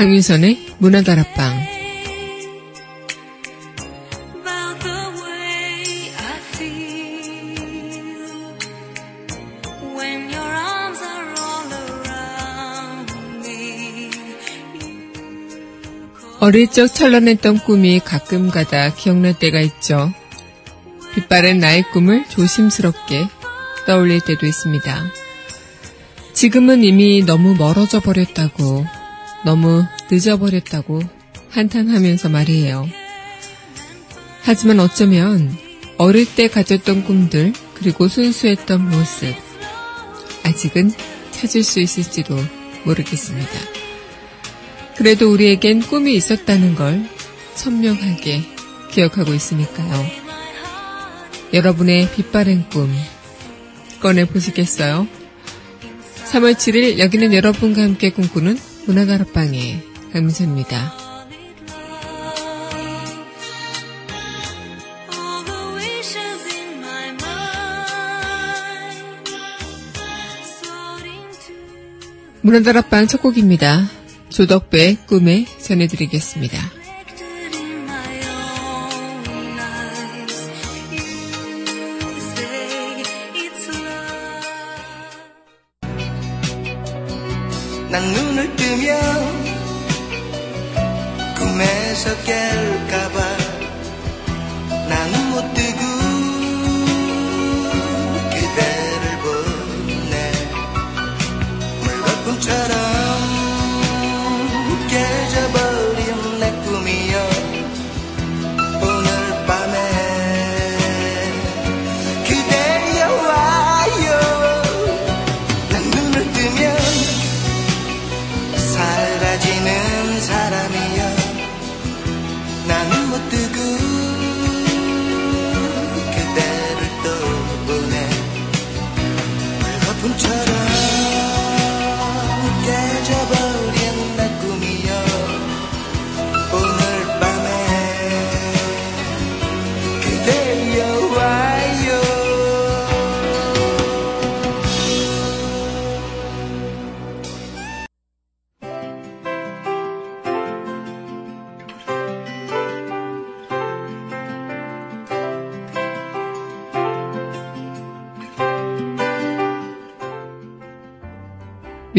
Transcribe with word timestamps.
강윤선의 0.00 0.76
문화다락방. 0.78 1.60
어릴 16.40 16.70
적 16.70 16.86
찬란했던 16.86 17.58
꿈이 17.58 18.00
가끔 18.00 18.50
가다 18.50 18.94
기억날 18.94 19.38
때가 19.38 19.60
있죠. 19.60 20.10
빛바랜 21.14 21.58
나의 21.58 21.82
꿈을 21.92 22.26
조심스럽게 22.30 23.28
떠올릴 23.86 24.22
때도 24.22 24.46
있습니다. 24.46 25.04
지금은 26.32 26.84
이미 26.84 27.22
너무 27.22 27.54
멀어져 27.54 28.00
버렸다고, 28.00 28.86
너무 29.42 29.82
늦어버렸다고 30.10 31.00
한탄하면서 31.50 32.28
말이에요. 32.28 32.88
하지만 34.42 34.80
어쩌면 34.80 35.56
어릴 35.98 36.26
때 36.34 36.48
가졌던 36.48 37.04
꿈들, 37.04 37.52
그리고 37.74 38.08
순수했던 38.08 38.88
모습, 38.88 39.34
아직은 40.44 40.92
찾을 41.30 41.62
수 41.62 41.80
있을지도 41.80 42.36
모르겠습니다. 42.84 43.50
그래도 44.96 45.30
우리에겐 45.32 45.80
꿈이 45.80 46.14
있었다는 46.14 46.74
걸 46.74 47.04
선명하게 47.54 48.42
기억하고 48.90 49.32
있으니까요. 49.32 50.06
여러분의 51.52 52.10
빛바랜 52.12 52.68
꿈 52.70 52.90
꺼내 54.00 54.24
보시겠어요? 54.24 55.06
3월 56.32 56.54
7일 56.54 56.98
여기는 56.98 57.34
여러분과 57.34 57.82
함께 57.82 58.10
꿈꾸는 58.10 58.58
문화다락방의 58.86 59.89
to 60.12 61.10
문화다락방 72.42 73.06
첫 73.06 73.20
곡입니다. 73.22 73.86
조덕배의 74.30 74.96
꿈에 75.06 75.44
전해드리겠습니다. 75.44 76.58
난 87.90 88.02
눈을 88.02 88.56
뜨면 88.56 89.49
꿈에서 91.90 92.14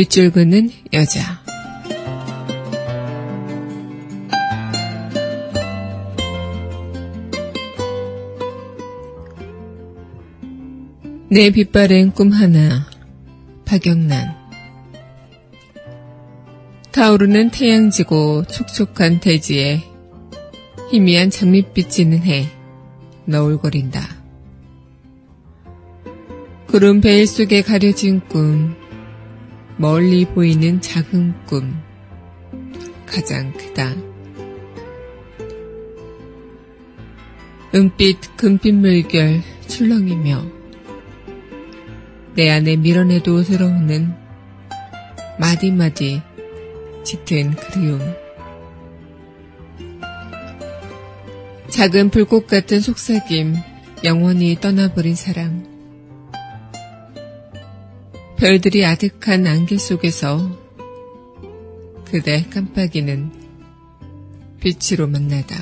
밑줄 0.02 0.32
긋는 0.32 0.72
여자. 0.94 1.44
내 11.30 11.52
빛바랜 11.52 12.14
꿈 12.14 12.32
하나, 12.32 12.88
박영란. 13.66 14.36
타오르는 16.92 17.52
태양지고 17.52 18.46
촉촉한 18.46 19.20
대지에 19.20 19.84
희미한 20.90 21.30
장밋빛 21.30 21.92
지는 21.92 22.24
해 22.24 22.48
너울거린다. 23.26 24.02
구름 26.66 27.02
베일 27.02 27.28
속에 27.28 27.62
가려진 27.62 28.20
꿈, 28.22 28.81
멀리 29.82 30.26
보이는 30.26 30.80
작은 30.80 31.34
꿈, 31.48 31.82
가장 33.08 33.52
크다. 33.54 33.96
은빛, 37.74 38.38
금빛 38.38 38.76
물결 38.76 39.42
출렁이며 39.68 40.46
내 42.36 42.52
안에 42.52 42.76
밀어내도 42.76 43.42
들어오는 43.42 44.14
마디마디 45.40 46.22
짙은 47.04 47.56
그리움. 47.56 48.02
작은 51.70 52.12
불꽃 52.12 52.46
같은 52.46 52.82
속삭임, 52.82 53.56
영원히 54.04 54.60
떠나버린 54.62 55.16
사랑. 55.16 55.71
별들이 58.42 58.84
아득한 58.84 59.46
안개 59.46 59.78
속에서 59.78 60.50
그대 62.06 62.44
깜빡이는 62.50 63.32
빛으로 64.60 65.06
만나다. 65.06 65.56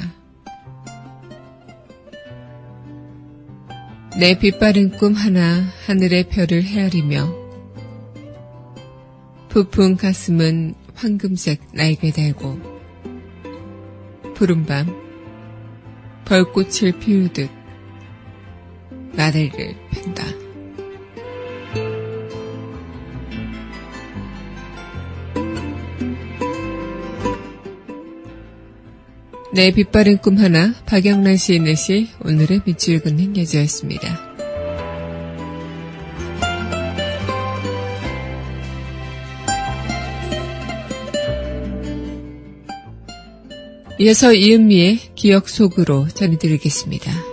내 4.17 4.39
빛바른 4.39 4.91
꿈 4.91 5.13
하나 5.13 5.61
하늘의 5.87 6.29
별을 6.29 6.63
헤아리며 6.63 7.35
부푼 9.49 9.97
가슴은 9.97 10.73
황금색 10.95 11.73
날개 11.73 12.11
달고 12.11 12.59
푸른밤 14.35 14.87
벌꽃을 16.23 16.97
피우듯 16.97 17.49
나래를 19.11 19.75
팬다. 19.91 20.38
내 29.59 29.71
빛바른 29.71 30.19
꿈 30.19 30.37
하나 30.37 30.73
박영란 30.85 31.35
시인의 31.35 31.75
시 31.75 32.07
오늘의 32.23 32.61
밑줄 32.63 33.01
긋는 33.01 33.35
여자였습니다. 33.35 34.17
이어서 43.99 44.33
이은미의 44.33 44.97
기억 45.15 45.49
속으로 45.49 46.07
전해드리겠습니다. 46.07 47.28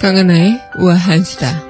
강하나의 0.00 0.58
우아한 0.78 1.22
수다. 1.22 1.62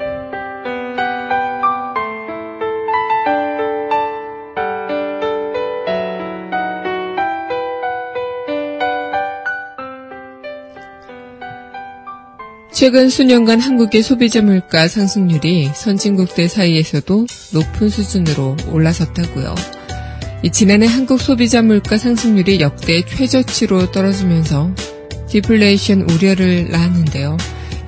최근 12.73 13.09
수년간 13.09 13.59
한국의 13.59 14.03
소비자 14.03 14.41
물가 14.43 14.87
상승률이 14.87 15.73
선진국들 15.75 16.49
사이에서도 16.49 17.27
높은 17.53 17.89
수준으로 17.89 18.57
올라섰다고요. 18.71 19.57
이 20.45 20.51
지난해 20.53 20.87
한국 20.87 21.21
소비자 21.21 21.63
물가 21.63 21.99
상승률이 21.99 22.61
역대 22.61 23.05
최저치로 23.05 23.91
떨어지면서 23.91 24.71
디플레이션 25.29 26.09
우려를 26.09 26.71
낳았는데요. 26.71 27.37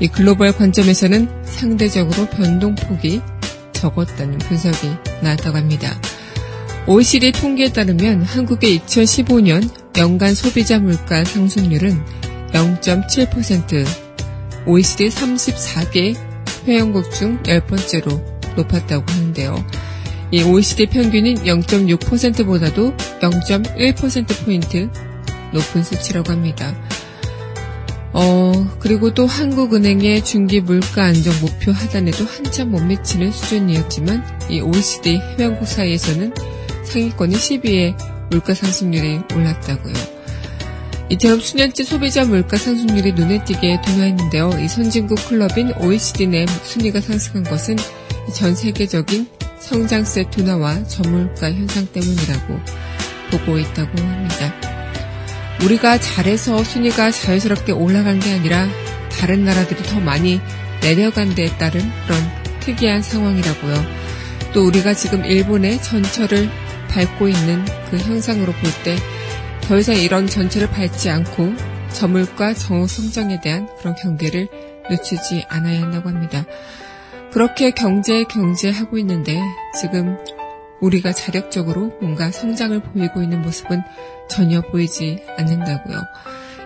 이 0.03 0.09
글로벌 0.09 0.51
관점에서는 0.51 1.45
상대적으로 1.45 2.27
변동폭이 2.27 3.21
적었다는 3.73 4.39
분석이 4.39 4.89
나왔다고 5.23 5.57
합니다. 5.57 5.97
OECD 6.89 7.31
통계에 7.31 7.73
따르면 7.73 8.23
한국의 8.23 8.81
2015년 8.81 9.63
연간 9.97 10.35
소비자 10.35 10.81
물가 10.81 11.25
상승률은 11.25 12.05
0.7%, 12.51 13.87
OECD 14.67 15.09
34개 15.09 16.17
회원국 16.67 17.13
중 17.13 17.41
10번째로 17.45 18.21
높았다고 18.57 19.05
하는데요. 19.07 19.65
이 20.33 20.43
OECD 20.43 20.87
평균인 20.87 21.45
0.6%보다도 21.45 22.97
0.1%포인트 23.21 24.91
높은 25.53 25.85
수치라고 25.85 26.33
합니다. 26.33 26.75
어, 28.15 28.53
그리고 28.79 29.15
또 29.15 29.27
한국은행의 29.27 30.25
중기 30.25 30.61
물가 30.61 31.05
안정 31.05 31.33
목표 31.41 31.73
하단에도 31.73 32.25
한참 32.25 32.71
못 32.71 32.83
미치는 32.83 33.33
수준이었지만 33.33 34.23
이 34.51 34.61
OECD 34.61 35.19
회원국 35.39 35.67
사이에서는 35.67 36.35
상위권이 36.85 37.35
10위에 37.35 37.97
물가 38.31 38.55
상승률이 38.55 39.21
올랐다고요. 39.35 39.95
이처럼 41.09 41.41
수년째 41.41 41.85
소비자 41.85 42.25
물가 42.25 42.57
상승률이 42.57 43.13
눈에 43.13 43.45
띄게 43.45 43.81
둔화했는데요. 43.83 44.51
이 44.63 44.69
선진국 44.69 45.19
클럽인 45.29 45.73
OECD 45.81 46.27
내 46.27 46.47
순위가 46.47 47.01
상승한 47.01 47.45
것은 47.45 47.77
전 48.35 48.55
세계적인 48.55 49.27
성장세 49.59 50.31
둔화와 50.31 50.85
저물가 50.85 51.53
현상 51.53 51.87
때문이라고 51.87 52.61
보고 53.31 53.59
있다고 53.59 53.99
합니다. 54.03 54.62
우리가 55.65 55.99
잘해서 55.99 56.63
순위가 56.65 57.11
자연스럽게 57.11 57.73
올라간 57.73 58.21
게 58.21 58.33
아니라 58.33 58.69
다른 59.21 59.45
나라들이 59.45 59.83
더 59.85 60.01
많이 60.01 60.41
내려간 60.81 61.35
데에 61.35 61.57
따른 61.59 61.81
그런 62.07 62.21
특이한 62.61 63.03
상황이라고요. 63.03 63.75
또 64.53 64.67
우리가 64.67 64.95
지금 64.95 65.25
일본의 65.25 65.81
전철을 65.83 66.51
밟고 66.89 67.29
있는 67.29 67.65
그 67.91 67.97
현상으로 67.99 68.53
볼 68.53 68.71
때 68.85 68.97
더 69.63 69.79
이상 69.79 69.97
이런 69.97 70.27
전철을 70.27 70.69
밟지 70.71 71.09
않고 71.09 71.55
저물과 71.93 72.53
정성장에 72.55 73.41
대한 73.41 73.69
그런 73.79 73.95
경계를 73.95 74.49
늦추지 74.91 75.45
않아야 75.49 75.83
한다고 75.83 76.09
합니다. 76.09 76.45
그렇게 77.33 77.71
경제 77.71 78.25
경제하고 78.25 78.99
있는데 78.99 79.41
지금 79.81 80.19
우리가 80.83 81.13
자력적으로 81.13 81.97
뭔가 82.01 82.31
성장을 82.31 82.79
보이고 82.81 83.23
있는 83.23 83.41
모습은 83.41 83.83
전혀 84.29 84.61
보이지 84.61 85.25
않는다고요. 85.39 86.03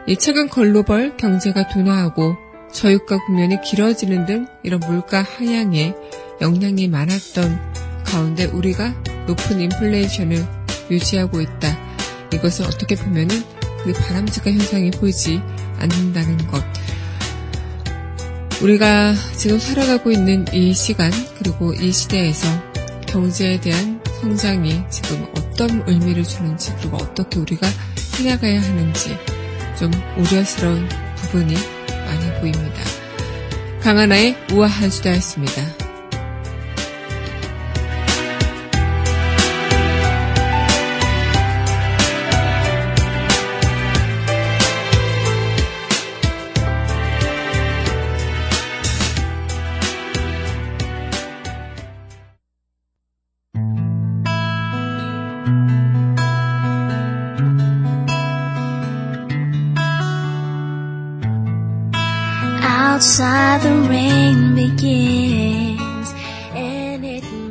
이 0.09 0.17
최근 0.17 0.49
글로벌 0.49 1.17
경제가 1.17 1.69
둔화하고 1.69 2.37
저유가 2.73 3.19
국면이 3.25 3.61
길어지는 3.61 4.27
등 4.27 4.47
이런 4.63 4.81
물가 4.81 5.23
하향에 5.23 5.95
영향이 6.41 6.89
많았던 6.89 7.59
가운데 8.05 8.45
우리가 8.45 8.95
높은 9.27 9.61
인플레이션을 9.61 10.45
유지하고 10.91 11.41
있다. 11.41 11.77
이것을 12.33 12.67
어떻게 12.67 12.95
보면은 12.95 13.43
그 13.83 13.93
바람직한 13.93 14.55
현상이 14.55 14.91
보이지 14.93 15.41
않는다는 15.79 16.37
것. 16.49 16.63
우리가 18.63 19.15
지금 19.37 19.59
살아가고 19.59 20.11
있는 20.11 20.47
이 20.53 20.73
시간 20.73 21.11
그리고 21.39 21.73
이 21.75 21.93
시대에서 21.93 22.47
경제에 23.07 23.61
대한 23.61 23.96
성장이 24.21 24.83
지금 24.91 25.27
어떤 25.37 25.83
의미를 25.87 26.25
주는지 26.25 26.75
그리고 26.79 26.97
어떻게 26.97 27.39
우리가 27.39 27.67
해나가야 28.19 28.63
하는지 28.63 29.17
좀 29.79 29.91
우려스러운 30.17 30.89
부분이 31.17 31.55
많이 31.89 32.41
보입니다. 32.41 32.83
강하나의 33.83 34.37
우아한 34.53 34.91
수다였습니다. 34.91 35.86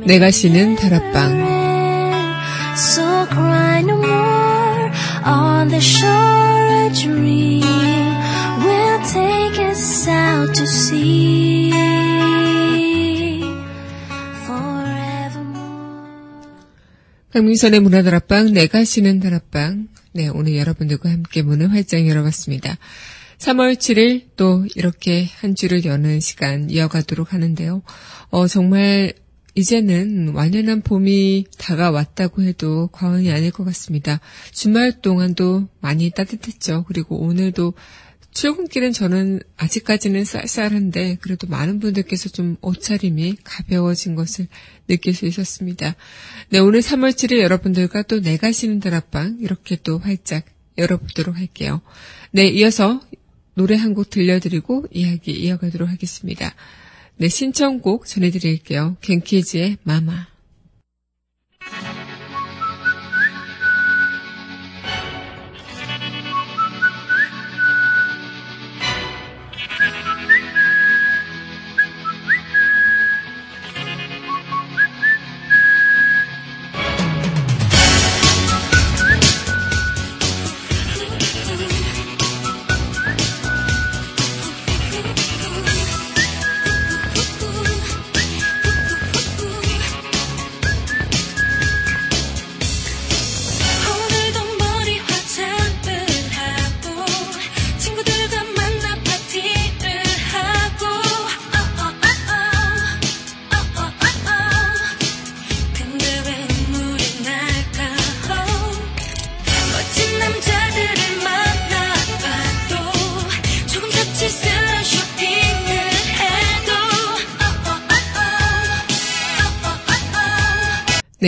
내가 0.06 0.30
쉬는 0.30 0.76
다락방 0.76 1.56
on 5.26 5.68
the 5.68 5.80
shore 5.80 6.86
a 6.86 6.90
dream 6.90 7.62
will 8.62 9.00
take 9.10 9.58
us 9.58 10.06
out 10.08 10.54
to 10.54 10.64
sea 10.64 11.72
forevermore. 14.46 16.06
강민선의 17.32 17.80
문화다락방, 17.80 18.52
내가 18.52 18.84
쉬는 18.84 19.18
다락방. 19.20 19.88
네, 20.12 20.28
오늘 20.28 20.56
여러분들과 20.56 21.10
함께 21.10 21.42
문을 21.42 21.72
활짝 21.72 22.06
열어봤습니다. 22.06 22.78
3월 23.38 23.74
7일 23.74 24.28
또 24.36 24.66
이렇게 24.74 25.26
한 25.40 25.54
주를 25.54 25.84
여는 25.84 26.20
시간 26.20 26.70
이어가도록 26.70 27.32
하는데요. 27.32 27.82
어, 28.30 28.46
정말 28.46 29.14
이제는 29.54 30.34
완연한 30.34 30.82
봄이 30.82 31.46
다가왔다고 31.58 32.42
해도 32.42 32.88
과언이 32.92 33.32
아닐 33.32 33.50
것 33.50 33.64
같습니다. 33.64 34.20
주말 34.52 35.00
동안도 35.00 35.68
많이 35.80 36.10
따뜻했죠. 36.10 36.84
그리고 36.86 37.18
오늘도 37.18 37.74
출근길은 38.32 38.92
저는 38.92 39.40
아직까지는 39.56 40.26
쌀쌀한데 40.26 41.16
그래도 41.22 41.46
많은 41.46 41.80
분들께서 41.80 42.28
좀 42.28 42.58
옷차림이 42.60 43.36
가벼워진 43.42 44.14
것을 44.14 44.46
느낄 44.88 45.14
수 45.14 45.24
있었습니다. 45.24 45.94
네, 46.50 46.58
오늘 46.58 46.80
3월 46.80 47.12
7일 47.12 47.38
여러분들과 47.38 48.02
또 48.02 48.20
내가 48.20 48.52
쉬는 48.52 48.80
다락방 48.80 49.38
이렇게 49.40 49.76
또 49.82 49.98
활짝 49.98 50.44
열어보도록 50.76 51.34
할게요. 51.34 51.80
네, 52.30 52.46
이어서 52.48 53.00
노래 53.56 53.74
한 53.74 53.94
곡 53.94 54.10
들려드리고 54.10 54.86
이야기 54.92 55.32
이어가도록 55.32 55.88
하겠습니다. 55.88 56.54
네, 57.16 57.28
신청곡 57.28 58.04
전해드릴게요. 58.06 58.98
갱키즈의 59.00 59.78
마마. 59.82 60.26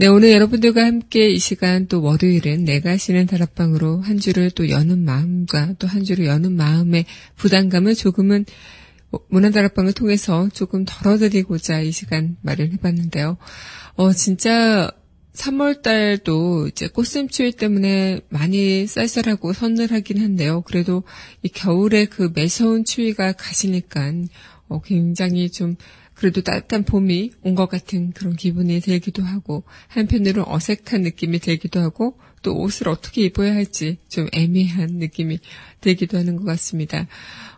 네, 0.00 0.06
오늘 0.06 0.30
여러분들과 0.30 0.86
함께 0.86 1.28
이 1.28 1.40
시간 1.40 1.88
또 1.88 2.00
월요일은 2.00 2.64
내가 2.64 2.96
쉬는 2.96 3.26
다락방으로 3.26 4.00
한 4.00 4.20
주를 4.20 4.48
또 4.52 4.70
여는 4.70 5.04
마음과 5.04 5.74
또 5.80 5.88
한 5.88 6.04
주를 6.04 6.26
여는 6.26 6.52
마음의 6.52 7.04
부담감을 7.34 7.96
조금은 7.96 8.44
문화다락방을 9.28 9.94
통해서 9.94 10.48
조금 10.52 10.84
덜어드리고자 10.84 11.80
이 11.80 11.90
시간 11.90 12.36
마련해봤는데요. 12.42 13.38
어, 13.96 14.12
진짜 14.12 14.88
3월 15.32 15.82
달도 15.82 16.68
이제 16.68 16.86
꽃샘추위 16.86 17.56
때문에 17.56 18.20
많이 18.28 18.86
쌀쌀하고 18.86 19.52
서늘하긴 19.52 20.20
한데요. 20.20 20.60
그래도 20.60 21.02
이 21.42 21.48
겨울에 21.48 22.04
그 22.04 22.30
매서운 22.36 22.84
추위가 22.84 23.32
가시니까 23.32 24.12
어, 24.68 24.80
굉장히 24.80 25.50
좀 25.50 25.74
그래도 26.18 26.40
따뜻한 26.42 26.82
봄이 26.84 27.30
온 27.42 27.54
것 27.54 27.68
같은 27.68 28.10
그런 28.10 28.34
기분이 28.34 28.80
들기도 28.80 29.22
하고 29.22 29.62
한편으로 29.86 30.44
어색한 30.46 31.02
느낌이 31.02 31.38
들기도 31.38 31.80
하고 31.80 32.18
또 32.42 32.56
옷을 32.58 32.88
어떻게 32.88 33.22
입어야 33.22 33.54
할지 33.54 33.98
좀 34.08 34.26
애매한 34.32 34.94
느낌이 34.94 35.38
들기도 35.80 36.18
하는 36.18 36.36
것 36.36 36.44
같습니다. 36.44 37.06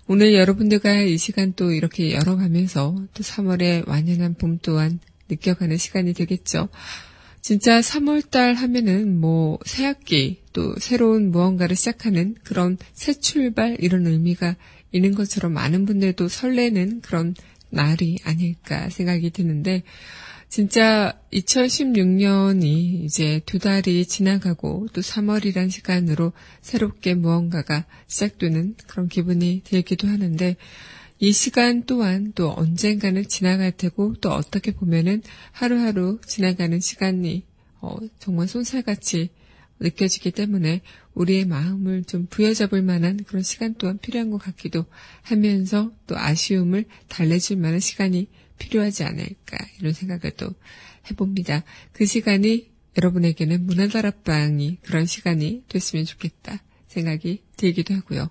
오늘 0.07 0.35
여러분들과 0.35 1.00
이 1.00 1.17
시간 1.17 1.55
또 1.55 1.73
이렇게 1.73 2.12
열어가면서 2.12 3.07
또 3.14 3.23
3월의 3.23 3.88
완연한 3.88 4.35
봄 4.35 4.59
또한 4.61 5.00
느껴가는 5.31 5.76
시간이 5.76 6.12
되겠죠. 6.12 6.69
진짜 7.40 7.81
3월달 7.81 8.55
하면은 8.55 9.19
뭐 9.19 9.59
새학기 9.64 10.43
또 10.52 10.75
새로운 10.79 11.31
무언가를 11.31 11.76
시작하는 11.76 12.35
그런 12.45 12.76
새 12.93 13.14
출발 13.14 13.76
이런 13.81 14.07
의미가 14.07 14.57
있는 14.93 15.14
것처럼 15.14 15.52
많은 15.52 15.87
분들도 15.87 16.29
설레는 16.29 17.00
그런 17.00 17.35
날이 17.71 18.19
아닐까 18.25 18.89
생각이 18.91 19.31
드는데 19.31 19.83
진짜 20.49 21.17
2016년이 21.33 23.05
이제 23.05 23.41
두 23.47 23.61
달이 23.61 24.05
지나가고 24.07 24.89
또 24.93 25.00
3월이란 25.00 25.71
시간으로 25.71 26.33
새롭게 26.61 27.15
무언가가 27.15 27.87
시작되는 28.09 28.75
그런 28.89 29.09
기분이 29.09 29.62
들기도 29.65 30.09
하는데 30.09 30.57
이 31.21 31.33
시간 31.33 31.85
또한 31.85 32.33
또 32.35 32.53
언젠가는 32.53 33.29
지나갈 33.29 33.71
테고 33.71 34.15
또 34.21 34.33
어떻게 34.33 34.73
보면은 34.73 35.23
하루하루 35.53 36.19
지나가는 36.27 36.81
시간이 36.81 37.45
어, 37.81 37.97
정말 38.19 38.49
손살같이 38.49 39.31
느껴지기 39.81 40.31
때문에 40.31 40.83
우리의 41.15 41.47
마음을 41.47 42.05
좀 42.05 42.27
부여잡을 42.27 42.83
만한 42.83 43.25
그런 43.25 43.43
시간 43.43 43.75
또한 43.75 43.99
필요한 43.99 44.31
것 44.31 44.39
같기도 44.39 44.85
하면서 45.23 45.93
또 46.07 46.19
아쉬움을 46.19 46.85
달래줄 47.09 47.57
만한 47.57 47.81
시간이 47.81 48.29
필요하지 48.59 49.05
않을까 49.05 49.59
이런 49.81 49.93
생각을 49.93 50.33
또 50.37 50.55
해봅니다. 51.11 51.65
그 51.93 52.07
시간이 52.07 52.71
여러분에게는 52.97 53.67
문화다락방이 53.67 54.79
그런 54.83 55.07
시간이 55.07 55.65
됐으면 55.69 56.05
좋겠다 56.05 56.63
생각이 56.89 57.43
들기도 57.57 57.95
하고요. 57.95 58.29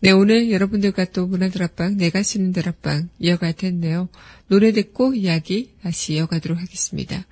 네, 0.00 0.10
오늘 0.10 0.50
여러분들과 0.50 1.04
또 1.06 1.28
문화다락방, 1.28 1.96
내가 1.96 2.22
쉬는 2.22 2.52
다락방 2.52 3.08
이어갈 3.20 3.52
텐데요. 3.52 4.08
노래 4.48 4.72
듣고 4.72 5.14
이야기 5.14 5.74
다시 5.82 6.14
이어가도록 6.14 6.58
하겠습니다. 6.58 7.24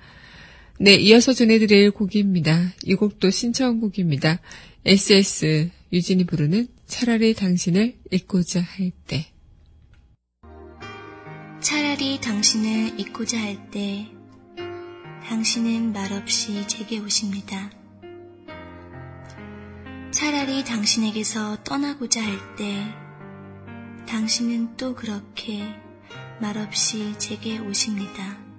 네, 0.83 0.95
이어서 0.95 1.31
전해드릴 1.31 1.91
곡입니다. 1.91 2.73
이 2.85 2.95
곡도 2.95 3.29
신청곡입니다. 3.29 4.39
SS 4.83 5.69
유진이 5.93 6.23
부르는 6.23 6.69
차라리 6.87 7.35
당신을 7.35 7.99
잊고자 8.09 8.61
할 8.61 8.91
때. 9.05 9.27
차라리 11.59 12.19
당신을 12.19 12.99
잊고자 12.99 13.39
할 13.39 13.69
때, 13.69 14.07
당신은 15.27 15.93
말없이 15.93 16.67
제게 16.67 16.97
오십니다. 16.97 17.69
차라리 20.09 20.65
당신에게서 20.65 21.63
떠나고자 21.63 22.23
할 22.23 22.55
때, 22.55 22.87
당신은 24.07 24.77
또 24.77 24.95
그렇게 24.95 25.61
말없이 26.39 27.13
제게 27.19 27.59
오십니다. 27.59 28.50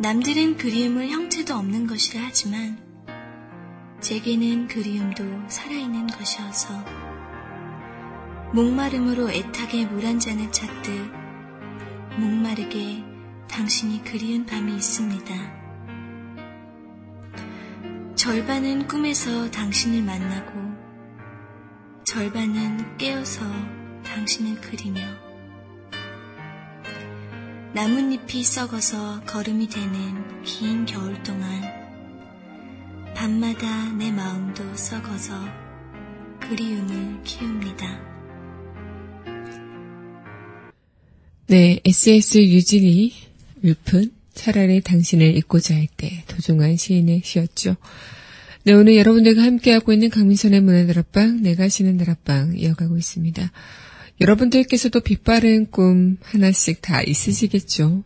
남들은 0.00 0.58
그리움을 0.58 1.08
형체도 1.08 1.54
없는 1.56 1.88
것이라 1.88 2.22
하지만, 2.24 2.78
제게는 4.00 4.68
그리움도 4.68 5.48
살아있는 5.48 6.06
것이어서 6.06 6.84
목마름으로 8.54 9.28
애타게 9.28 9.86
물 9.86 10.04
한 10.06 10.20
잔을 10.20 10.52
찾듯 10.52 10.88
목마르게 12.16 13.02
당신이 13.50 14.04
그리운 14.04 14.46
밤이 14.46 14.72
있습니다. 14.76 15.34
절반은 18.14 18.86
꿈에서 18.86 19.50
당신을 19.50 20.02
만나고 20.02 20.52
절반은 22.04 22.98
깨어서 22.98 23.40
당신을 24.04 24.60
그리며 24.60 25.00
나뭇잎이 27.74 28.42
썩어서 28.42 29.20
걸음이 29.24 29.68
되는 29.68 30.42
긴 30.42 30.86
겨울 30.86 31.22
동안 31.22 31.62
밤마다 33.14 33.92
내 33.92 34.10
마음도 34.10 34.62
썩어서 34.74 35.34
그리움을 36.40 37.22
키웁니다. 37.24 38.08
네, 41.48 41.80
SS 41.84 42.38
유진이 42.38 43.12
읊은 43.64 44.12
차라리 44.34 44.80
당신을 44.80 45.36
잊고자 45.36 45.74
할 45.74 45.88
때 45.96 46.24
도중한 46.28 46.76
시인의 46.76 47.22
시였죠. 47.24 47.76
네, 48.64 48.72
오늘 48.72 48.96
여러분들과 48.96 49.42
함께하고 49.42 49.92
있는 49.92 50.10
강민선의 50.10 50.60
문화다락방, 50.60 51.42
내가 51.42 51.68
쉬는 51.68 51.96
다락방 51.96 52.56
이어가고 52.56 52.96
있습니다. 52.96 53.50
여러분들께서도 54.20 55.00
빛바른 55.00 55.70
꿈 55.70 56.16
하나씩 56.22 56.82
다 56.82 57.02
있으시겠죠? 57.02 58.02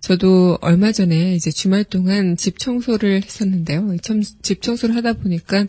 저도 0.00 0.58
얼마 0.60 0.92
전에 0.92 1.34
이제 1.34 1.50
주말 1.50 1.84
동안 1.84 2.36
집 2.36 2.58
청소를 2.58 3.22
했었는데요. 3.22 3.96
집 4.42 4.60
청소를 4.60 4.96
하다 4.96 5.14
보니까 5.14 5.66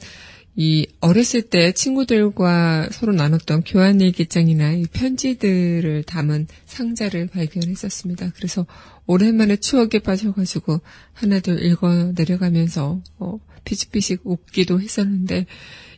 이 0.55 0.87
어렸을 0.99 1.41
때 1.41 1.71
친구들과 1.71 2.89
서로 2.91 3.13
나눴던 3.13 3.63
교환 3.63 4.01
일기장이나 4.01 4.73
이 4.73 4.85
편지들을 4.85 6.03
담은 6.03 6.47
상자를 6.65 7.27
발견했었습니다. 7.27 8.31
그래서 8.35 8.65
오랜만에 9.07 9.55
추억에 9.55 9.99
빠져가지고 10.03 10.81
하나둘 11.13 11.63
읽어 11.63 12.13
내려가면서 12.15 13.01
어, 13.17 13.39
피식피식 13.63 14.21
웃기도 14.25 14.79
했었는데 14.79 15.47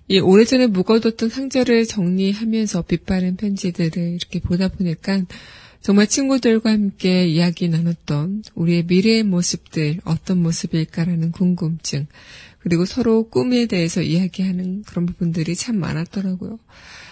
이 0.08 0.20
오래전에 0.20 0.68
묵어뒀던 0.68 1.30
상자를 1.30 1.86
정리하면서 1.88 2.84
빛바른 2.84 3.38
편지들을 3.38 3.98
이렇게 3.98 4.40
보다 4.40 4.68
보니까 4.68 5.24
정말 5.82 6.08
친구들과 6.08 6.72
함께 6.72 7.28
이야기 7.28 7.70
나눴던 7.70 8.44
우리의 8.54 8.84
미래의 8.86 9.24
모습들 9.24 10.00
어떤 10.04 10.42
모습일까라는 10.44 11.32
궁금증 11.32 12.08
그리고 12.60 12.86
서로 12.86 13.30
꿈에 13.30 13.66
대해서 13.68 14.02
이야기하는 14.02 14.84
그런 14.84 15.06
부분들이 15.06 15.56
참 15.56 15.78
많았더라고요. 15.78 16.60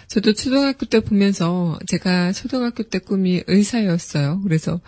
저도 0.08 0.34
초등학교 0.34 0.86
때 0.86 1.00
보면서 1.00 1.80
제가 1.88 2.32
초등학교 2.32 2.84
때 2.84 3.00
꿈이 3.00 3.44
의사였어요. 3.48 4.42
그래서 4.42 4.82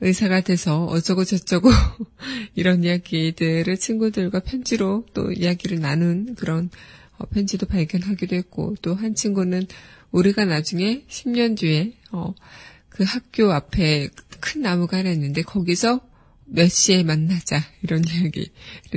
의사가 0.00 0.42
돼서 0.42 0.84
어쩌고 0.84 1.24
저쩌고 1.24 1.70
이런 2.54 2.84
이야기들을 2.84 3.76
친구들과 3.76 4.40
편지로 4.40 5.06
또 5.12 5.32
이야기를 5.32 5.80
나눈 5.80 6.34
그런 6.34 6.70
어, 7.20 7.26
편지도 7.26 7.66
발견하기도 7.66 8.34
했고 8.34 8.74
또 8.82 8.94
한 8.94 9.14
친구는 9.14 9.66
우리가 10.10 10.44
나중에 10.44 11.04
10년 11.08 11.56
뒤에 11.56 11.94
어, 12.12 12.34
그 12.88 13.04
학교 13.04 13.52
앞에 13.52 14.08
큰 14.40 14.62
나무가 14.62 14.98
하나 14.98 15.10
있는데 15.10 15.42
거기서 15.42 16.00
몇 16.46 16.68
시에 16.68 17.04
만나자 17.04 17.60
이런 17.82 18.02
이야기를 18.08 18.48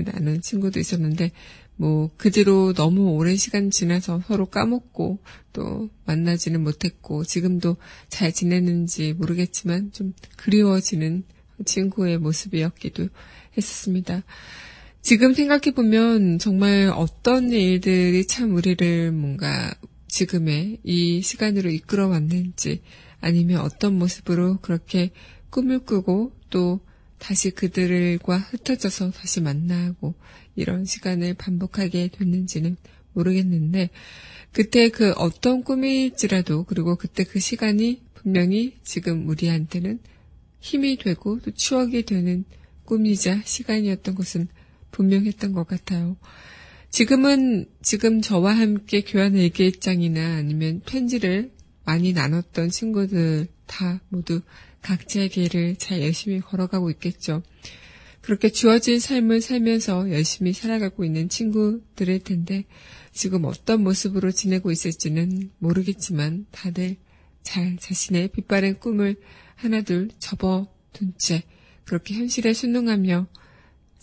나눈 0.06 0.42
친구도 0.42 0.80
있었는데 0.80 1.32
뭐 1.76 2.10
그 2.18 2.32
뒤로 2.32 2.74
너무 2.74 3.12
오랜 3.12 3.36
시간 3.36 3.70
지나서 3.70 4.22
서로 4.28 4.46
까먹고 4.46 5.20
또 5.52 5.90
만나지는 6.06 6.64
못했고 6.64 7.24
지금도 7.24 7.78
잘 8.10 8.32
지내는지 8.32 9.14
모르겠지만 9.14 9.92
좀 9.92 10.14
그리워지는 10.38 11.24
친구의 11.66 12.18
모습이었기도 12.18 13.10
했었습니다. 13.58 14.24
지금 15.04 15.34
생각해보면 15.34 16.40
정말 16.40 16.90
어떤 16.96 17.52
일들이 17.52 18.26
참 18.26 18.56
우리를 18.56 19.12
뭔가 19.12 19.76
지금의 20.08 20.80
이 20.82 21.22
시간으로 21.22 21.70
이끌어 21.72 22.08
왔는지 22.08 22.82
아니면 23.20 23.60
어떤 23.60 24.00
모습으로 24.00 24.60
그렇게 24.62 25.12
꿈을 25.50 25.80
꾸고 25.80 26.32
또 26.50 26.80
다시 27.20 27.52
그들과 27.52 28.38
흩어져서 28.38 29.12
다시 29.12 29.42
만나고 29.42 30.16
이런 30.56 30.86
시간을 30.86 31.34
반복하게 31.34 32.08
됐는지는 32.08 32.78
모르겠는데 33.12 33.90
그때 34.54 34.88
그 34.88 35.12
어떤 35.18 35.66
꿈일지라도 35.66 36.64
그리고 36.64 36.96
그때 36.96 37.26
그 37.26 37.42
시간이 37.42 38.04
분명히 38.14 38.78
지금 38.86 39.28
우리한테는 39.28 40.00
힘이 40.62 40.96
되고 40.96 41.42
또 41.42 41.52
추억이 41.52 42.04
되는 42.04 42.46
꿈이자 42.86 43.42
시간이었던 43.44 44.16
것은 44.16 44.48
분명했던 44.94 45.52
것 45.52 45.68
같아요. 45.68 46.16
지금은 46.90 47.66
지금 47.82 48.22
저와 48.22 48.54
함께 48.54 49.02
교환 49.02 49.36
일기장이나 49.36 50.38
아니면 50.38 50.82
편지를 50.86 51.52
많이 51.84 52.14
나눴던 52.14 52.70
친구들 52.70 53.48
다 53.66 54.00
모두 54.10 54.42
각자의 54.82 55.30
길을 55.30 55.78
잘 55.78 56.02
열심히 56.02 56.40
걸어가고 56.40 56.90
있겠죠. 56.92 57.44
그렇게 58.22 58.50
주어진 58.50 59.00
삶을 59.00 59.42
살면서 59.42 60.12
열심히 60.12 60.54
살아가고 60.54 61.04
있는 61.04 61.28
친구들일 61.28 62.24
텐데 62.24 62.64
지금 63.12 63.44
어떤 63.44 63.84
모습으로 63.84 64.32
지내고 64.32 64.72
있을지는 64.72 65.52
모르겠지만 65.60 66.46
다들 66.52 66.96
잘 67.42 67.78
자신의 67.78 68.30
빛바랜 68.30 68.80
꿈을 68.80 69.18
하나둘 69.56 70.10
접어둔 70.20 71.14
채 71.18 71.44
그렇게 71.84 72.14
현실에 72.14 72.54
순응하며 72.54 73.28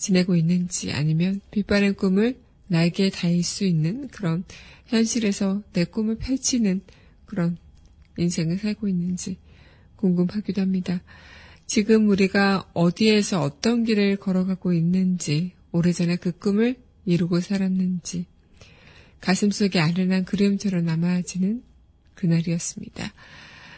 지내고 0.00 0.34
있는지 0.34 0.92
아니면 0.92 1.40
빛바랜 1.50 1.94
꿈을 1.94 2.40
날개에 2.68 3.10
닿을 3.10 3.42
수 3.42 3.64
있는 3.64 4.08
그런 4.08 4.44
현실에서 4.86 5.62
내 5.72 5.84
꿈을 5.84 6.16
펼치는 6.16 6.80
그런 7.26 7.58
인생을 8.16 8.58
살고 8.58 8.88
있는지 8.88 9.36
궁금하기도 9.96 10.60
합니다. 10.60 11.02
지금 11.66 12.08
우리가 12.08 12.68
어디에서 12.72 13.42
어떤 13.42 13.84
길을 13.84 14.16
걸어가고 14.16 14.72
있는지, 14.72 15.52
오래전에 15.70 16.16
그 16.16 16.32
꿈을 16.32 16.76
이루고 17.04 17.40
살았는지, 17.40 18.26
가슴속에 19.20 19.78
아련한 19.78 20.24
그림처럼 20.24 20.86
남아지는 20.86 21.62
그날이었습니다. 22.14 23.12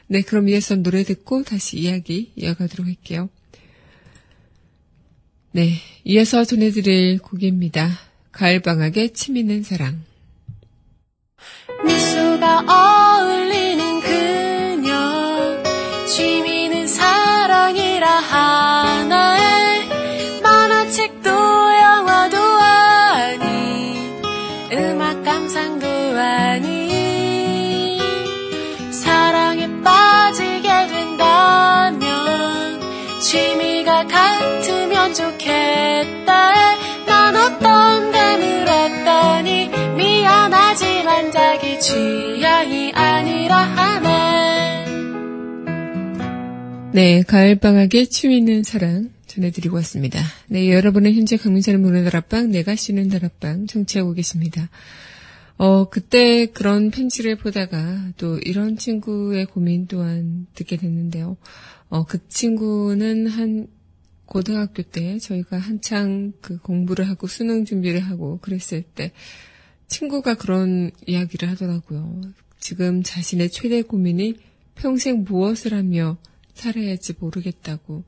네, 0.07 0.23
그럼 0.23 0.49
이어서 0.49 0.77
노래 0.77 1.03
듣고 1.03 1.43
다시 1.43 1.81
이야기 1.81 2.33
이어가도록 2.37 2.87
할게요. 2.87 3.29
네, 5.55 5.75
이어서 6.05 6.47
전해드릴 6.47 7.19
곡입니다. 7.19 7.91
가을방학의 8.33 9.13
치미는 9.13 9.63
사랑. 9.63 10.01
미소가 11.85 12.65
어울리는 12.67 14.01
그녀 14.01 15.63
취미는 16.07 16.89
사랑이라 16.89 18.09
하네 18.09 19.89
만화책도 20.43 21.29
영화도 21.29 22.39
아닌 22.39 24.23
음악 24.73 25.23
감상도 25.23 25.87
아닌 25.87 28.01
사랑에 28.91 29.69
빠지게 29.83 30.87
된다면 30.89 32.81
취미가 33.21 34.07
같으면 34.07 35.13
좋겠 35.13 35.42
하지만 40.73 41.31
자기 41.31 41.79
취향이 41.79 42.93
아니라 42.93 43.57
하네 43.59 44.87
네, 46.95 47.23
가을방학의 47.25 48.07
취미는 48.07 48.63
사랑 48.63 49.11
전해드리고 49.27 49.77
왔습니다. 49.77 50.19
네, 50.47 50.73
여러분은 50.73 51.13
현재 51.13 51.37
강민선의 51.37 51.79
문화다락방, 51.79 52.51
내가 52.53 52.75
쉬는 52.75 53.09
다락방 53.09 53.67
청취하고 53.67 54.15
계십니다. 54.15 54.71
어, 55.59 55.91
그때 55.91 56.47
그런 56.47 56.91
편지를 56.91 57.37
보다가 57.37 58.13
또 58.17 58.39
이런 58.39 58.79
친구의 58.79 59.45
고민 59.45 59.87
또한 59.87 60.47
듣게 60.55 60.79
됐는데요. 60.79 61.37
어, 61.91 62.05
그 62.07 62.27
친구는 62.29 63.27
한 63.27 63.67
고등학교 64.25 64.83
때 64.83 65.19
저희가 65.19 65.59
한창 65.59 66.33
그 66.41 66.57
공부를 66.57 67.11
하고 67.11 67.27
수능 67.27 67.67
준비를 67.67 68.01
하고 68.01 68.39
그랬을 68.41 68.81
때 68.81 69.13
친구가 69.93 70.35
그런 70.35 70.91
이야기를 71.07 71.49
하더라고요. 71.51 72.23
지금 72.59 73.03
자신의 73.03 73.51
최대 73.51 73.83
고민이 73.83 74.37
평생 74.75 75.25
무엇을 75.25 75.75
하며 75.75 76.17
살아야 76.55 76.89
할지 76.89 77.13
모르겠다고. 77.19 78.03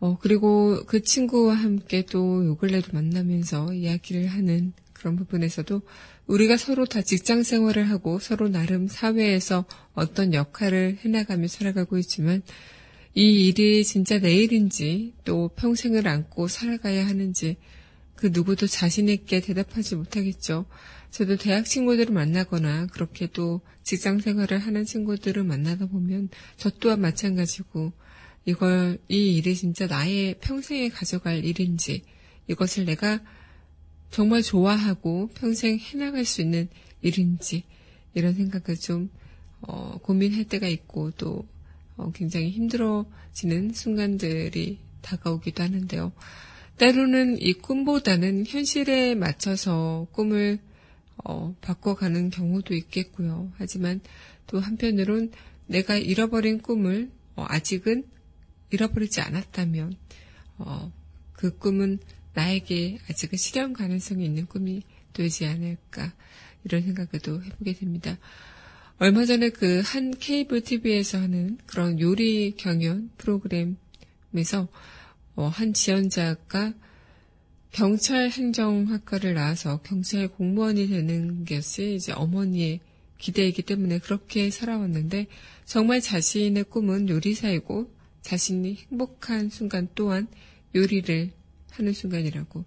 어, 0.00 0.18
그리고 0.20 0.84
그 0.86 1.00
친구와 1.02 1.54
함께 1.54 2.04
또 2.04 2.44
요 2.44 2.56
근래도 2.56 2.90
만나면서 2.92 3.72
이야기를 3.72 4.26
하는 4.26 4.72
그런 4.92 5.14
부분에서도 5.16 5.82
우리가 6.26 6.56
서로 6.56 6.86
다 6.86 7.00
직장 7.02 7.44
생활을 7.44 7.88
하고 7.88 8.18
서로 8.18 8.48
나름 8.48 8.88
사회에서 8.88 9.64
어떤 9.94 10.34
역할을 10.34 10.98
해나가며 11.04 11.46
살아가고 11.46 11.98
있지만 11.98 12.42
이 13.14 13.46
일이 13.46 13.84
진짜 13.84 14.18
내일인지 14.18 15.12
또 15.24 15.48
평생을 15.54 16.08
안고 16.08 16.48
살아가야 16.48 17.06
하는지 17.06 17.56
그 18.22 18.30
누구도 18.32 18.68
자신 18.68 19.08
있게 19.08 19.40
대답하지 19.40 19.96
못하겠죠. 19.96 20.66
저도 21.10 21.38
대학 21.38 21.64
친구들을 21.64 22.14
만나거나 22.14 22.86
그렇게 22.86 23.26
또 23.26 23.62
직장 23.82 24.20
생활을 24.20 24.60
하는 24.60 24.84
친구들을 24.84 25.42
만나다 25.42 25.86
보면 25.86 26.28
저 26.56 26.70
또한 26.70 27.00
마찬가지고 27.00 27.92
이걸, 28.44 28.98
이 29.08 29.36
일이 29.36 29.56
진짜 29.56 29.88
나의 29.88 30.36
평생에 30.40 30.88
가져갈 30.90 31.44
일인지 31.44 32.04
이것을 32.46 32.84
내가 32.84 33.18
정말 34.12 34.42
좋아하고 34.42 35.30
평생 35.34 35.80
해나갈 35.80 36.24
수 36.24 36.42
있는 36.42 36.68
일인지 37.00 37.64
이런 38.14 38.34
생각을 38.34 38.78
좀 38.78 39.10
어, 39.62 39.98
고민할 40.00 40.44
때가 40.44 40.68
있고 40.68 41.10
또 41.18 41.44
어, 41.96 42.12
굉장히 42.12 42.50
힘들어지는 42.50 43.72
순간들이 43.72 44.78
다가오기도 45.00 45.64
하는데요. 45.64 46.12
때로는 46.82 47.40
이 47.40 47.52
꿈보다는 47.52 48.44
현실에 48.44 49.14
맞춰서 49.14 50.08
꿈을 50.10 50.58
어, 51.22 51.54
바꿔가는 51.60 52.30
경우도 52.30 52.74
있겠고요. 52.74 53.52
하지만 53.56 54.00
또 54.48 54.58
한편으론 54.58 55.30
내가 55.68 55.96
잃어버린 55.96 56.60
꿈을 56.60 57.08
어, 57.36 57.46
아직은 57.48 58.02
잃어버리지 58.70 59.20
않았다면 59.20 59.94
어, 60.58 60.92
그 61.34 61.56
꿈은 61.56 62.00
나에게 62.34 62.98
아직은 63.08 63.38
실현 63.38 63.74
가능성이 63.74 64.24
있는 64.24 64.46
꿈이 64.46 64.82
되지 65.12 65.46
않을까 65.46 66.12
이런 66.64 66.82
생각을 66.82 67.20
또 67.22 67.44
해보게 67.44 67.74
됩니다. 67.74 68.18
얼마 68.98 69.24
전에 69.24 69.50
그 69.50 69.82
한 69.84 70.10
케이블 70.10 70.62
TV에서 70.62 71.18
하는 71.18 71.58
그런 71.64 72.00
요리 72.00 72.56
경연 72.56 73.12
프로그램에서 73.18 74.66
어, 75.34 75.46
한 75.46 75.72
지원자가 75.72 76.74
경찰 77.70 78.28
행정학과를 78.28 79.34
나와서 79.34 79.80
경찰 79.82 80.28
공무원이 80.28 80.88
되는 80.88 81.44
것이 81.44 81.94
이제 81.94 82.12
어머니의 82.12 82.80
기대이기 83.18 83.62
때문에 83.62 83.98
그렇게 83.98 84.50
살아왔는데 84.50 85.26
정말 85.64 86.00
자신의 86.00 86.64
꿈은 86.64 87.08
요리사이고 87.08 87.90
자신이 88.20 88.74
행복한 88.90 89.48
순간 89.48 89.88
또한 89.94 90.26
요리를 90.74 91.30
하는 91.70 91.92
순간이라고. 91.92 92.64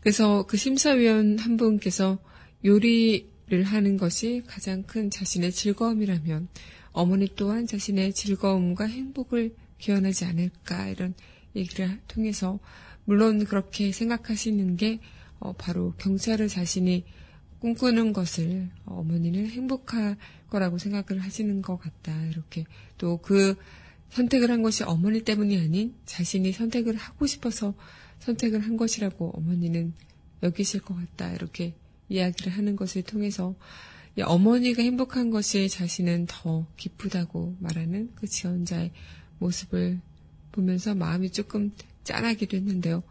그래서 0.00 0.44
그 0.46 0.56
심사위원 0.56 1.38
한 1.38 1.56
분께서 1.56 2.18
요리를 2.64 3.62
하는 3.64 3.96
것이 3.96 4.42
가장 4.46 4.82
큰 4.82 5.10
자신의 5.10 5.52
즐거움이라면 5.52 6.48
어머니 6.92 7.28
또한 7.36 7.66
자신의 7.66 8.12
즐거움과 8.12 8.86
행복을 8.86 9.54
기원하지 9.78 10.24
않을까 10.24 10.88
이런 10.88 11.14
얘기를 11.56 11.98
통해서 12.06 12.60
물론 13.04 13.44
그렇게 13.44 13.90
생각하시는 13.92 14.76
게 14.76 15.00
어, 15.38 15.52
바로 15.52 15.94
경찰을 15.98 16.48
자신이 16.48 17.04
꿈꾸는 17.60 18.12
것을 18.12 18.68
어머니는 18.84 19.48
행복할 19.48 20.16
거라고 20.50 20.78
생각을 20.78 21.22
하시는 21.22 21.62
것 21.62 21.78
같다. 21.78 22.24
이렇게 22.26 22.64
또 22.98 23.18
그 23.18 23.56
선택을 24.10 24.50
한 24.50 24.62
것이 24.62 24.84
어머니 24.84 25.22
때문이 25.22 25.58
아닌 25.58 25.94
자신이 26.06 26.52
선택을 26.52 26.96
하고 26.96 27.26
싶어서 27.26 27.74
선택을 28.20 28.60
한 28.60 28.76
것이라고 28.76 29.32
어머니는 29.36 29.92
여기실 30.42 30.80
것 30.80 30.94
같다. 30.94 31.32
이렇게 31.32 31.74
이야기를 32.08 32.52
하는 32.52 32.76
것을 32.76 33.02
통해서 33.02 33.54
어머니가 34.18 34.82
행복한 34.82 35.30
것이 35.30 35.68
자신은 35.68 36.26
더 36.28 36.66
기쁘다고 36.76 37.56
말하는 37.60 38.10
그 38.14 38.26
지원자의 38.26 38.92
모습을 39.38 40.00
보면서 40.56 40.94
마음이 40.94 41.30
조금 41.30 41.72
짠하기도 42.02 42.56
했는데요. 42.56 43.02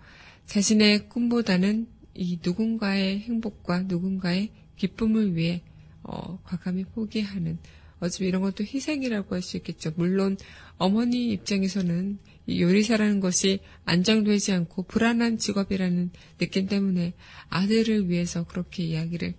자신의 0.47 1.07
꿈보다는 1.09 1.87
이 2.13 2.39
누군가의 2.43 3.19
행복과 3.21 3.83
누군가의 3.83 4.51
기쁨을 4.77 5.35
위해 5.35 5.61
어, 6.03 6.39
과감히 6.43 6.83
포기하는 6.83 7.57
어차피 7.99 8.27
이런 8.27 8.41
것도 8.41 8.63
희생이라고 8.65 9.35
할 9.35 9.41
수 9.41 9.57
있겠죠. 9.57 9.91
물론 9.95 10.37
어머니 10.77 11.31
입장에서는 11.31 12.19
이 12.47 12.61
요리사라는 12.61 13.21
것이 13.21 13.59
안정되지 13.85 14.51
않고 14.51 14.83
불안한 14.83 15.37
직업이라는 15.37 16.11
느낌 16.37 16.67
때문에 16.67 17.13
아들을 17.49 18.09
위해서 18.09 18.45
그렇게 18.45 18.83
이야기를 18.83 19.33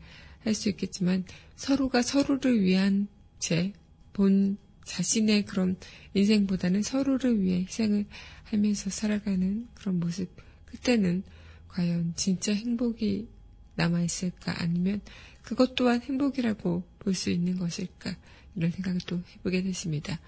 할 0.45 0.55
수 0.55 0.69
있겠지만 0.71 1.25
서로가 1.57 2.03
서로를 2.03 2.63
위한 2.63 3.09
채 3.39 3.73
본 4.17 4.57
자신의 4.87 5.45
그런 5.45 5.77
인생보다는 6.15 6.83
서로를 6.83 7.43
위해 7.43 7.61
희생을 7.61 8.07
하면서 8.45 8.89
살아가는 8.89 9.69
그런 9.75 10.01
모습 10.01 10.35
그때는 10.65 11.23
과연 11.69 12.15
진짜 12.17 12.55
행복이 12.55 13.29
남아있을까 13.75 14.63
아니면 14.63 15.03
그것 15.43 15.75
또한 15.75 16.01
행복이라고 16.01 16.85
볼 16.99 17.15
수 17.15 17.31
있는 17.31 17.57
것일까 17.59 18.17
이런 18.57 18.71
생각을 18.73 19.01
또 19.07 19.23
해보게 19.37 19.63
됐습니다. 19.63 20.19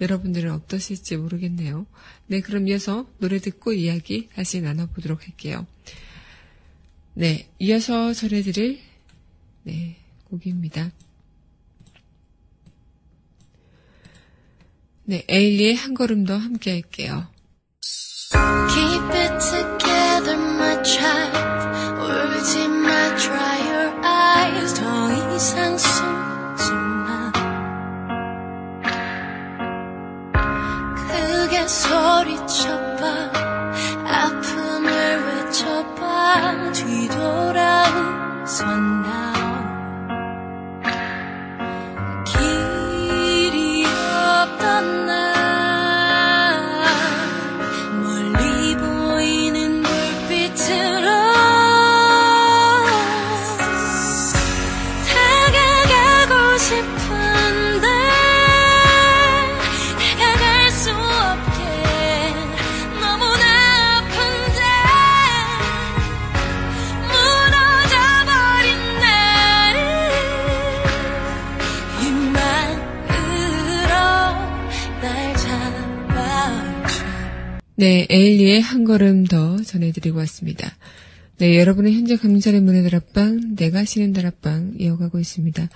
여러분들은 0.00 0.50
어떠실지 0.52 1.16
모르겠네요. 1.18 1.86
네, 2.28 2.40
그럼 2.40 2.66
이어서 2.68 3.06
노래 3.18 3.38
듣고 3.38 3.72
이야기 3.72 4.28
다시 4.34 4.60
나눠보도록 4.60 5.26
할게요. 5.26 5.66
네, 7.14 7.48
이어서 7.58 8.12
전해드릴 8.12 8.80
네, 9.64 9.96
곡입니다. 10.24 10.92
네, 15.06 15.22
에일리의 15.28 15.74
한 15.74 15.94
걸음 15.94 16.24
더 16.24 16.36
함께 16.36 16.70
할게요. 16.70 17.26
네, 77.76 78.06
에일리의 78.08 78.60
한 78.60 78.84
걸음 78.84 79.24
더 79.24 79.56
전해드리고 79.56 80.16
왔습니다. 80.18 80.76
네, 81.38 81.58
여러분은 81.58 81.92
현재 81.92 82.14
강민철의 82.14 82.60
문의 82.60 82.84
다락방, 82.84 83.56
내가 83.56 83.84
쉬는 83.84 84.12
다락방 84.12 84.74
이어가고 84.78 85.18
있습니다. 85.18 85.68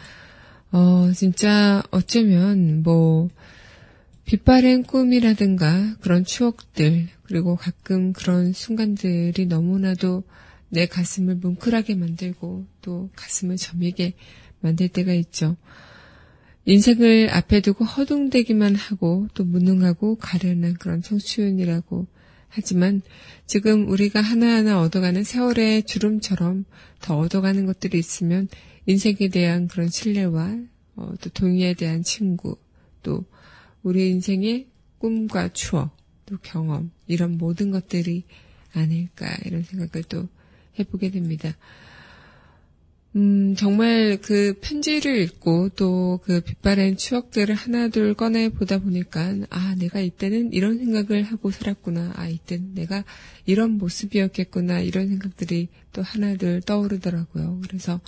어, 0.71 1.11
진짜 1.13 1.83
어쩌면 1.91 2.85
뭐, 2.85 3.29
빛바랜 4.27 4.85
꿈이라든가 4.85 5.97
그런 6.01 6.25
추억들, 6.25 7.09
그리고 7.25 7.57
가끔 7.57 8.13
그런 8.13 8.53
순간들이 8.53 9.47
너무나도 9.47 10.23
내 10.69 10.87
가슴을 10.87 11.35
뭉클하게 11.35 11.97
만들고 11.97 12.65
또 12.81 13.11
가슴을 13.17 13.57
저미게 13.57 14.13
만들 14.61 14.87
때가 14.87 15.13
있죠. 15.15 15.57
인생을 16.65 17.31
앞에 17.31 17.61
두고 17.61 17.85
허둥대기만 17.85 18.75
하고 18.75 19.27
또 19.35 19.45
무능하고 19.45 20.17
가련한 20.17 20.75
그런 20.75 21.03
청춘이라고 21.03 22.07
하지만 22.49 23.03
지금 23.47 23.89
우리가 23.89 24.21
하나하나 24.21 24.81
얻어가는 24.81 25.23
세월의 25.23 25.85
주름처럼 25.85 26.65
더 27.01 27.19
얻어가는 27.19 27.67
것들이 27.67 27.99
있으면 27.99 28.49
인생에 28.87 29.29
대한 29.31 29.69
그런 29.69 29.89
신뢰와 29.89 30.59
어, 30.97 31.13
또 31.21 31.31
동의에 31.31 31.75
대한 31.75 32.03
친구 32.03 32.57
또 33.03 33.25
우리 33.83 34.11
인생의 34.11 34.69
꿈과 34.99 35.53
추억 35.53 35.97
또 36.27 36.37
경험 36.43 36.91
이런 37.07 37.39
모든 37.39 37.71
것들이 37.71 38.25
아닐까 38.73 39.27
이런 39.45 39.63
생각을 39.63 40.05
또 40.09 40.29
해보게 40.79 41.11
됩니다. 41.11 41.57
음, 43.17 43.55
정말 43.57 44.19
그 44.21 44.55
편지를 44.61 45.17
읽고 45.23 45.71
또 45.71 46.21
그 46.25 46.41
빛바랜 46.41 46.97
추억들을 46.97 47.55
하나둘 47.55 48.15
꺼내 48.15 48.51
보다 48.51 48.79
보니까, 48.79 49.35
아, 49.51 49.75
내가 49.79 50.01
이때는 50.01 50.53
이런 50.53 50.79
생각을 50.79 51.23
하고 51.23 51.51
살았구나. 51.51 52.13
아, 52.17 52.29
이때는 52.29 52.75
내가 52.75 53.05
이런 53.47 53.73
모습이었겠구나. 53.79 54.81
이런 54.81 55.09
생각들이 55.09 55.69
또 55.93 56.03
하나둘 56.03 56.61
떠오르더라고요. 56.63 57.61
그래서 57.67 58.01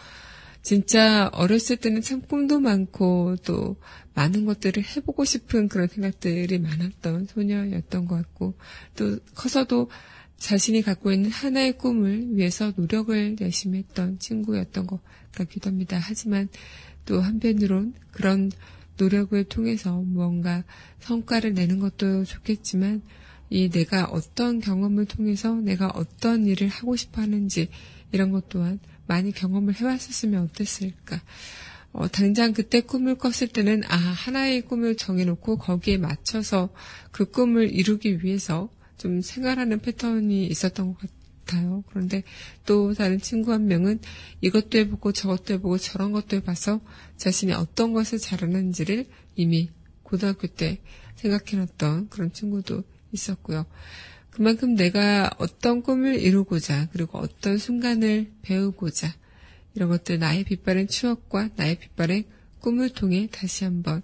진짜 0.62 1.30
어렸을 1.32 1.78
때는 1.78 2.02
참 2.02 2.20
꿈도 2.20 2.60
많고 2.60 3.36
또 3.44 3.76
많은 4.14 4.44
것들을 4.44 4.82
해보고 4.84 5.24
싶은 5.24 5.68
그런 5.68 5.88
생각들이 5.88 6.58
많았던 6.58 7.26
소녀였던 7.26 8.06
것 8.06 8.16
같고, 8.16 8.54
또 8.96 9.18
커서도 9.34 9.88
자신이 10.40 10.80
갖고 10.82 11.12
있는 11.12 11.30
하나의 11.30 11.76
꿈을 11.78 12.36
위해서 12.36 12.72
노력을 12.74 13.36
열심히 13.40 13.78
했던 13.78 14.18
친구였던 14.18 14.86
것 14.86 15.00
같기도 15.32 15.68
합니다. 15.68 16.00
하지만 16.00 16.48
또 17.04 17.20
한편으론 17.20 17.92
그런 18.10 18.50
노력을 18.96 19.42
통해서 19.44 19.92
무언가 20.00 20.64
성과를 21.00 21.54
내는 21.54 21.78
것도 21.78 22.24
좋겠지만 22.24 23.02
이 23.50 23.68
내가 23.68 24.06
어떤 24.06 24.60
경험을 24.60 25.04
통해서 25.04 25.54
내가 25.54 25.88
어떤 25.88 26.46
일을 26.46 26.68
하고 26.68 26.96
싶어 26.96 27.20
하는지 27.20 27.68
이런 28.10 28.30
것 28.30 28.48
또한 28.48 28.80
많이 29.06 29.32
경험을 29.32 29.74
해왔었으면 29.74 30.44
어땠을까. 30.44 31.20
어, 31.92 32.08
당장 32.08 32.52
그때 32.52 32.80
꿈을 32.80 33.16
꿨을 33.16 33.48
때는 33.52 33.82
아 33.88 33.96
하나의 33.96 34.62
꿈을 34.62 34.96
정해놓고 34.96 35.58
거기에 35.58 35.98
맞춰서 35.98 36.70
그 37.10 37.30
꿈을 37.30 37.70
이루기 37.74 38.24
위해서 38.24 38.70
좀 39.00 39.22
생활하는 39.22 39.80
패턴이 39.80 40.46
있었던 40.46 40.94
것 40.94 41.08
같아요. 41.46 41.82
그런데 41.88 42.22
또 42.66 42.92
다른 42.92 43.18
친구 43.18 43.50
한 43.52 43.66
명은 43.66 43.98
이것도 44.42 44.76
해보고 44.76 45.12
저것도 45.12 45.54
해보고 45.54 45.78
저런 45.78 46.12
것도 46.12 46.36
해봐서 46.36 46.82
자신이 47.16 47.54
어떤 47.54 47.94
것을 47.94 48.18
잘하는지를 48.18 49.06
이미 49.36 49.70
고등학교 50.02 50.48
때 50.48 50.80
생각해놨던 51.16 52.10
그런 52.10 52.30
친구도 52.30 52.84
있었고요. 53.12 53.64
그만큼 54.28 54.74
내가 54.74 55.30
어떤 55.38 55.82
꿈을 55.82 56.20
이루고자 56.20 56.90
그리고 56.92 57.18
어떤 57.18 57.56
순간을 57.56 58.30
배우고자 58.42 59.14
이런 59.74 59.88
것들 59.88 60.18
나의 60.18 60.44
빛바랜 60.44 60.88
추억과 60.88 61.50
나의 61.56 61.78
빛바랜 61.78 62.24
꿈을 62.60 62.90
통해 62.90 63.28
다시 63.32 63.64
한번 63.64 64.02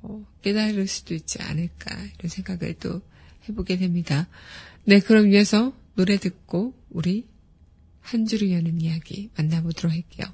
어, 0.00 0.26
깨달을 0.42 0.88
수도 0.88 1.14
있지 1.14 1.40
않을까 1.40 1.96
이런 2.18 2.28
생각을 2.28 2.74
또 2.80 3.00
해보게 3.48 3.78
됩니다. 3.78 4.28
네, 4.84 5.00
그럼 5.00 5.32
이어서 5.32 5.72
노래 5.94 6.16
듣고 6.16 6.74
우리 6.90 7.26
한 8.00 8.26
줄을 8.26 8.50
여는 8.52 8.80
이야기 8.80 9.30
만나보도록 9.36 9.92
할게요. 9.92 10.26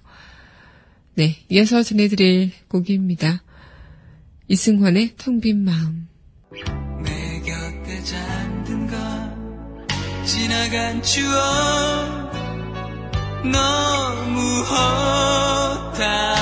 네, 1.15 1.37
이어서 1.49 1.83
전해드릴 1.83 2.53
곡입니다. 2.69 3.43
이승환의 4.49 5.15
텅 5.17 5.41
빈 5.41 5.65
마음. 5.65 6.09
내 7.05 7.41
곁에 7.41 8.03
잠든 8.05 8.87
건 8.87 9.87
지나간 10.25 11.03
추억 11.03 12.33
너무 13.45 14.41
허탈 14.63 16.38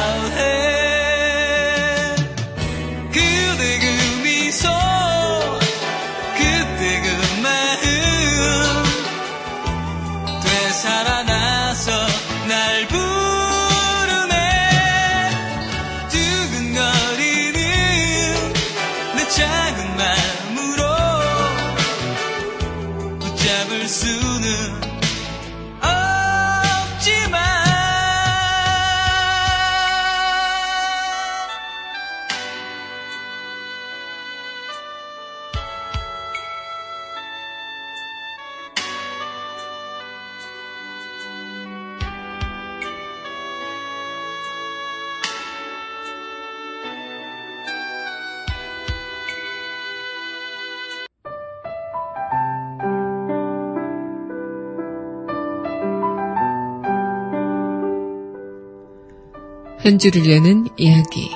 현주를 59.87 60.29
여는 60.29 60.67
이야기 60.79 61.31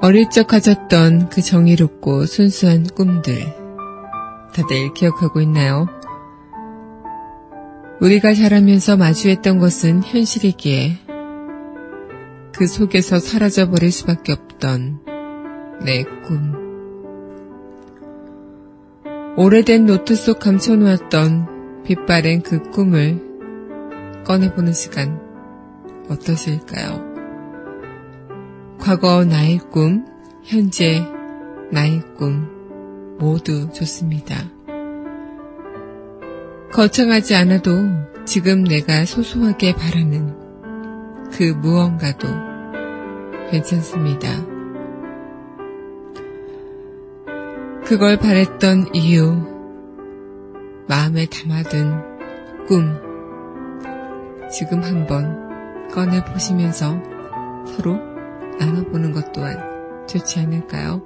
어릴 0.00 0.30
적 0.30 0.46
가졌던 0.46 1.30
그 1.30 1.42
정의롭고 1.42 2.26
순수한 2.26 2.84
꿈들 2.84 3.44
다들 4.54 4.94
기억하고 4.94 5.40
있나요? 5.40 5.88
우리가 8.00 8.34
자라면서 8.34 8.96
마주했던 8.96 9.58
것은 9.58 10.04
현실이기에 10.04 10.98
그 12.52 12.68
속에서 12.68 13.18
사라져버릴 13.18 13.90
수밖에 13.90 14.30
없던 14.32 15.00
내 15.84 16.04
꿈. 16.04 16.65
오래된 19.38 19.84
노트 19.84 20.16
속 20.16 20.38
감춰놓았던 20.38 21.82
빛바랜 21.84 22.40
그 22.40 22.70
꿈을 22.70 23.20
꺼내보는 24.24 24.72
시간 24.72 25.20
어떠실까요? 26.08 27.04
과거 28.78 29.26
나의 29.26 29.58
꿈, 29.70 30.06
현재 30.42 31.04
나의 31.70 32.00
꿈 32.16 32.48
모두 33.18 33.70
좋습니다. 33.72 34.36
거창하지 36.72 37.34
않아도 37.34 37.76
지금 38.24 38.64
내가 38.64 39.04
소소하게 39.04 39.74
바라는 39.74 40.34
그 41.32 41.42
무언가도 41.42 42.26
괜찮습니다. 43.50 44.55
그걸 47.86 48.16
바랬던 48.16 48.96
이유, 48.96 49.36
마음에 50.88 51.24
담아둔 51.26 52.66
꿈, 52.66 53.00
지금 54.50 54.82
한번 54.82 55.88
꺼내보시면서 55.90 57.00
서로 57.68 57.96
나눠보는 58.58 59.12
것 59.12 59.30
또한 59.32 60.06
좋지 60.08 60.40
않을까요? 60.40 61.00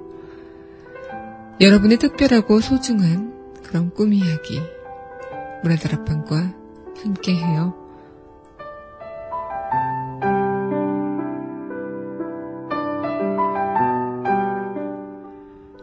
여러분의 1.59 1.97
특별하고 1.97 2.59
소중한 2.61 3.31
그런 3.61 3.91
꿈 3.91 4.11
이야기, 4.11 4.59
문화다락방과 5.61 6.55
함께해요. 7.03 7.80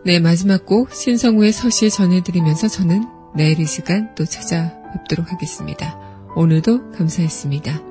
네, 0.08 0.20
마지막 0.20 0.64
곡 0.64 0.94
신성우의 0.94 1.52
서시 1.52 1.90
전해드리면서 1.90 2.68
저는 2.68 3.06
내일 3.34 3.60
이 3.60 3.66
시간 3.66 4.14
또 4.14 4.24
찾아뵙도록 4.24 5.30
하겠습니다. 5.30 6.00
오늘도 6.34 6.92
감사했습니다. 6.92 7.87